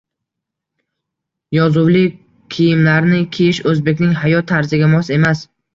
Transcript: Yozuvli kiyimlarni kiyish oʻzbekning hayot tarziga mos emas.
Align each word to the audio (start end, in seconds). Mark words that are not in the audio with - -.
Yozuvli 1.57 2.01
kiyimlarni 2.57 3.23
kiyish 3.37 3.65
oʻzbekning 3.75 4.21
hayot 4.25 4.53
tarziga 4.55 4.95
mos 4.99 5.19
emas. 5.21 5.51